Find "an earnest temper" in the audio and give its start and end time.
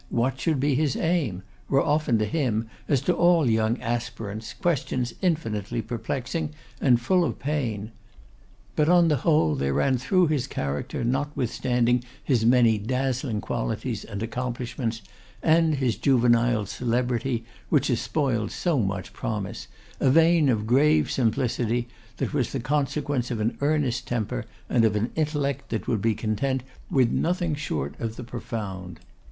23.39-24.45